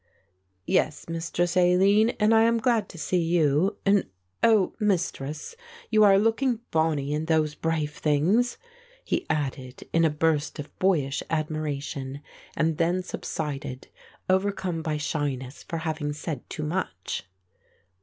"Yes, 0.65 1.07
Mistress 1.07 1.55
Aline, 1.55 2.13
and 2.19 2.33
I 2.33 2.41
am 2.41 2.57
glad 2.57 2.89
to 2.89 2.97
see 2.97 3.21
you, 3.21 3.77
and, 3.85 4.07
oh, 4.41 4.73
Mistress, 4.79 5.55
you 5.91 6.03
are 6.03 6.17
looking 6.17 6.59
bonnie 6.71 7.13
in 7.13 7.25
those 7.25 7.53
brave 7.53 7.93
things," 7.93 8.57
he 9.05 9.27
added 9.29 9.87
in 9.93 10.03
a 10.03 10.09
burst 10.09 10.57
of 10.57 10.75
boyish 10.79 11.21
admiration, 11.29 12.23
and 12.57 12.79
then 12.79 13.03
subsided 13.03 13.89
overcome 14.27 14.81
by 14.81 14.97
shyness 14.97 15.61
for 15.61 15.77
having 15.77 16.13
said 16.13 16.49
too 16.49 16.63
much. 16.63 17.25